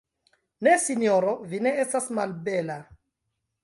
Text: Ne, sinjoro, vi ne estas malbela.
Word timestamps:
Ne, 0.67 0.73
sinjoro, 0.85 1.37
vi 1.53 1.61
ne 1.69 1.77
estas 1.87 2.11
malbela. 2.21 2.83